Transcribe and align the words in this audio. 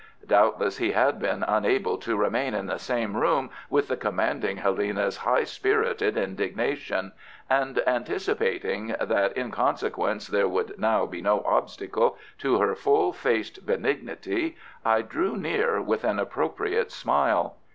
Doubtless 0.25 0.79
he 0.79 0.93
had 0.93 1.19
been 1.19 1.43
unable 1.43 1.95
to 1.99 2.17
remain 2.17 2.55
in 2.55 2.65
the 2.65 2.79
same 2.79 3.15
room 3.15 3.51
with 3.69 3.87
the 3.87 3.95
commanding 3.95 4.57
Helena's 4.57 5.17
high 5.17 5.43
spirited 5.43 6.17
indignation, 6.17 7.11
and 7.51 7.79
anticipating 7.87 8.95
that 8.99 9.37
in 9.37 9.51
consequence 9.51 10.25
there 10.25 10.47
would 10.47 10.79
now 10.79 11.05
be 11.05 11.21
no 11.21 11.41
obstacle 11.41 12.17
to 12.39 12.57
her 12.59 12.73
full 12.73 13.13
faced 13.13 13.63
benignity, 13.63 14.57
I 14.83 15.03
drew 15.03 15.37
near 15.37 15.79
with 15.79 16.03
an 16.03 16.17
appropriate 16.17 16.91
smile. 16.91 17.57